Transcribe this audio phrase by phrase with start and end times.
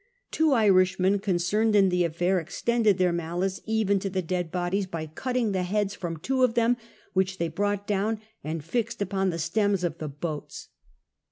[0.31, 5.05] Tw'o Irishmen concerned in the affair extended their malice even to the dead bodies, by
[5.05, 6.75] cutting tlie heads fnuii two of them,
[7.13, 10.69] which they brought down and fixed ui)on the stems of the boats.